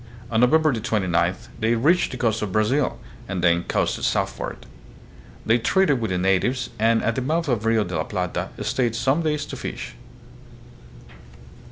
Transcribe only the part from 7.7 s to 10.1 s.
de la Plata stayed some days to fish.